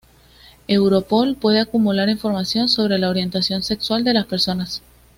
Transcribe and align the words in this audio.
Europol 0.67 1.35
puede 1.35 1.59
acumular 1.59 2.09
información 2.09 2.69
sobre 2.69 2.97
la 2.97 3.07
orientación 3.07 3.61
sexual 3.61 4.03
de 4.03 4.15
las 4.15 4.25
personas. 4.25 4.81